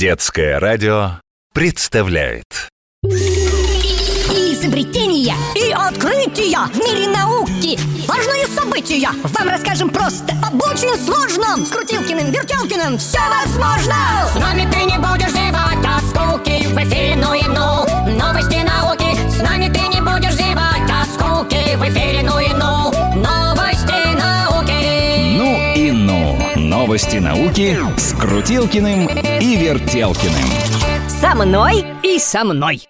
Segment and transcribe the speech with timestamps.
[0.00, 1.20] Детское радио
[1.52, 2.70] представляет.
[4.32, 7.78] Изобретения и открытия в мире науки.
[8.08, 9.10] Важные события.
[9.22, 11.66] Вам расскажем просто об очень сложном.
[11.66, 12.96] С Крутилкиным, Вертелкиным.
[12.96, 13.94] Все возможно!
[14.32, 14.89] С нами ты
[26.90, 30.50] Новости науки с Крутилкиным и Вертелкиным
[31.08, 32.82] Со мной И со мной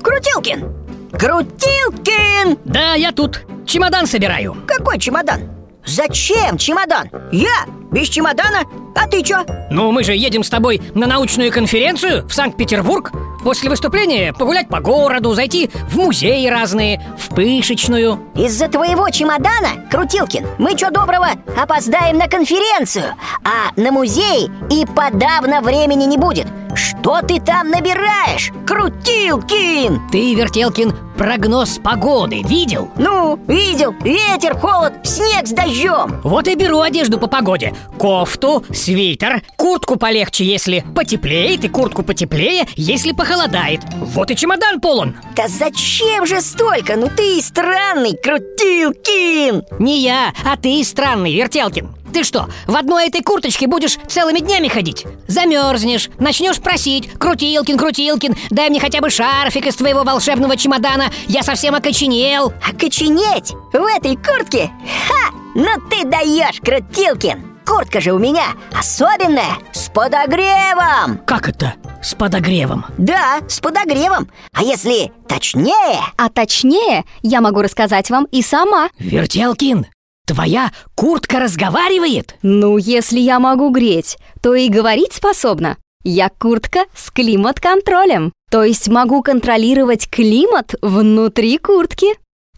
[0.00, 0.72] Крутилкин
[1.18, 5.50] Крутилкин Да, я тут Чемодан собираю Какой чемодан?
[5.84, 7.10] Зачем чемодан?
[7.32, 8.62] Я без чемодана?
[8.94, 9.44] А ты чё?
[9.72, 13.10] Ну, мы же едем с тобой на научную конференцию в Санкт-Петербург
[13.42, 20.46] После выступления погулять по городу, зайти в музеи разные, в пышечную Из-за твоего чемодана, Крутилкин,
[20.58, 27.22] мы чё доброго опоздаем на конференцию А на музей и подавно времени не будет Что
[27.22, 30.08] ты там набираешь, Крутилкин?
[30.10, 32.42] Ты, Вертелкин, прогноз погоды.
[32.44, 32.88] Видел?
[32.96, 37.74] Ну, видел, ветер, холод, снег с дождем Вот и беру одежду по погоде.
[37.98, 43.80] Кофту, свитер, куртку полегче, если потеплеет И куртку потеплее, если похолодает.
[43.96, 45.16] Вот и чемодан полон.
[45.34, 46.96] Да зачем же столько?
[46.96, 49.64] Ну ты и странный, Крутилкин!
[49.80, 54.68] Не я, а ты странный, Вертелкин ты что, в одной этой курточке будешь целыми днями
[54.68, 55.06] ходить?
[55.26, 61.42] Замерзнешь, начнешь просить Крутилкин, Крутилкин, дай мне хотя бы шарфик из твоего волшебного чемодана Я
[61.42, 64.70] совсем окоченел Окоченеть в этой куртке?
[65.08, 65.34] Ха!
[65.54, 71.74] Ну ты даешь, Крутилкин Куртка же у меня особенная, с подогревом Как это?
[72.02, 78.40] С подогревом Да, с подогревом А если точнее, А точнее, я могу рассказать вам и
[78.40, 78.88] сама.
[78.98, 79.86] Вертелкин,
[80.28, 82.36] твоя куртка разговаривает?
[82.42, 85.76] Ну, если я могу греть, то и говорить способна.
[86.04, 88.32] Я куртка с климат-контролем.
[88.50, 92.06] То есть могу контролировать климат внутри куртки.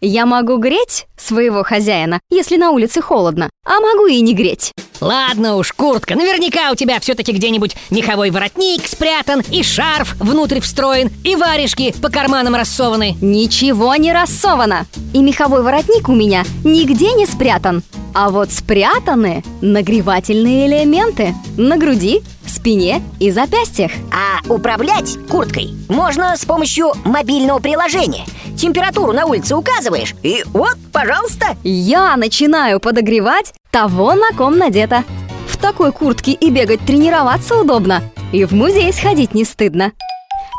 [0.01, 4.71] Я могу греть своего хозяина, если на улице холодно, а могу и не греть.
[5.01, 11.09] Ладно уж, куртка, наверняка у тебя все-таки где-нибудь меховой воротник спрятан И шарф внутрь встроен,
[11.23, 14.85] и варежки по карманам рассованы Ничего не рассовано.
[15.13, 17.81] И меховой воротник у меня нигде не спрятан.
[18.13, 23.91] А вот спрятаны нагревательные элементы на груди, спине и запястьях.
[24.11, 28.25] а управлять курткой можно с помощью мобильного приложения
[28.61, 35.03] Температуру на улице указываешь И вот, пожалуйста Я начинаю подогревать того, на ком надето.
[35.47, 38.03] В такой куртке и бегать тренироваться удобно.
[38.31, 39.93] И в музей сходить не стыдно.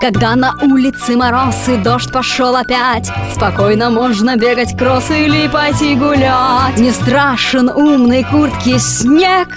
[0.02, 6.76] Когда на улице мороз и дождь пошел опять Спокойно можно бегать кроссы или пойти гулять.
[6.76, 9.56] Не страшен умной куртке снег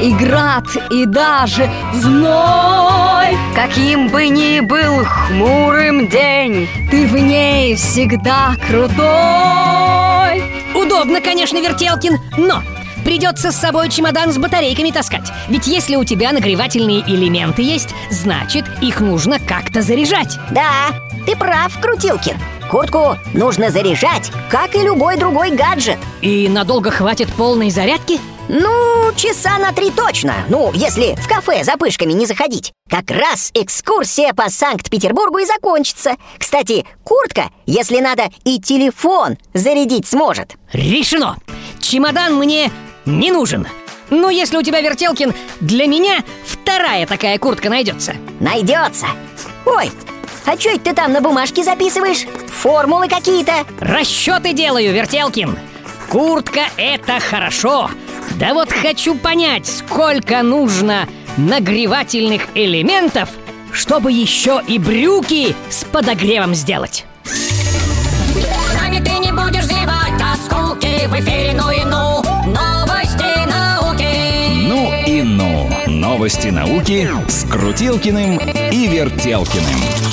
[0.00, 3.36] И град, и даже зной.
[3.56, 10.44] Каким бы ни был хмурым день Ты в ней всегда крутой.
[10.72, 12.62] Удобно, конечно, Вертелкин, но
[13.04, 15.30] придется с собой чемодан с батарейками таскать.
[15.48, 20.38] Ведь если у тебя нагревательные элементы есть, значит их нужно как-то заряжать.
[20.50, 20.88] Да,
[21.26, 22.36] ты прав, Крутилкин.
[22.70, 25.98] Куртку нужно заряжать, как и любой другой гаджет.
[26.22, 28.20] И надолго хватит полной зарядки?
[28.48, 30.34] Ну, часа на три точно.
[30.48, 32.72] Ну, если в кафе за пышками не заходить.
[32.88, 36.16] Как раз экскурсия по Санкт-Петербургу и закончится.
[36.38, 40.56] Кстати, куртка, если надо, и телефон зарядить сможет.
[40.72, 41.36] Решено!
[41.80, 42.70] Чемодан мне
[43.06, 43.66] не нужен.
[44.10, 48.14] Ну, если у тебя, Вертелкин, для меня вторая такая куртка найдется.
[48.40, 49.06] Найдется.
[49.64, 49.90] Ой,
[50.46, 52.26] а что это ты там на бумажке записываешь?
[52.48, 53.64] Формулы какие-то?
[53.80, 55.56] Расчеты делаю, Вертелкин.
[56.08, 57.88] Куртка— это хорошо.
[58.38, 63.28] Да вот хочу понять, сколько нужно нагревательных элементов
[63.72, 67.04] Чтобы еще и брюки с подогревом сделать.
[67.24, 72.19] С нами ты не будешь зевать от скуки В эфире ну и ну
[76.20, 78.38] Новости науки с Крутилкиным
[78.70, 80.09] и Вертелкиным